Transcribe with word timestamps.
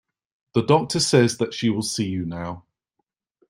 The 0.55 0.63
doctor 0.63 0.99
says 0.99 1.37
that 1.37 1.53
she 1.53 1.69
will 1.69 1.83
see 1.83 2.07
you 2.09 2.25
now. 2.25 2.65